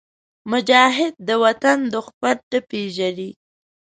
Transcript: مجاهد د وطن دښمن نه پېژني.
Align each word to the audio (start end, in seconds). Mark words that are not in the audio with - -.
مجاهد 0.51 1.13
د 1.27 1.29
وطن 1.43 1.79
دښمن 1.93 2.37
نه 2.51 2.59
پېژني. 2.69 3.31